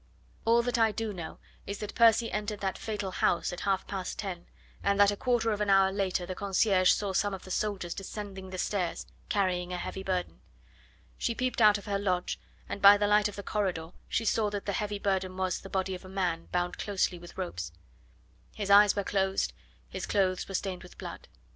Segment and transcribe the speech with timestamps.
[0.45, 4.17] All that I do know is that Percy entered that fatal house at half past
[4.17, 4.47] ten,
[4.81, 7.93] and that a quarter of an hour later the concierge saw some of the soldiers
[7.93, 10.41] descending the stairs, carrying a heavy burden.
[11.19, 14.49] She peeped out of her lodge, and by the light in the corridor she saw
[14.49, 17.71] that the heavy burden was the body of a man bound closely with ropes:
[18.55, 19.53] his eyes were closed,
[19.87, 21.27] his clothes were stained with blood.